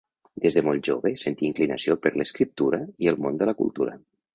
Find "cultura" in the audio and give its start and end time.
3.65-4.01